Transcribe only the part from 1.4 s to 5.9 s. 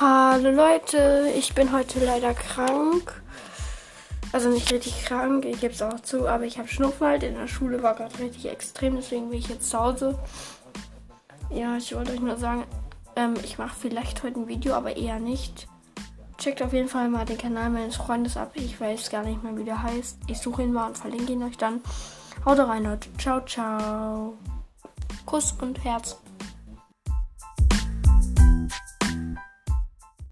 bin heute leider krank. Also nicht richtig krank, ich gebe es